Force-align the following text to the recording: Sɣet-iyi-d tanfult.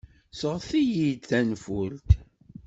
Sɣet-iyi-d 0.39 1.21
tanfult. 1.29 2.09